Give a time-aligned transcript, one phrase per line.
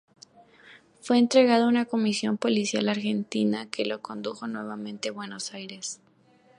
[1.01, 5.99] Fue entregado a una comisión policial argentina, que lo condujo nuevamente a Buenos Aires.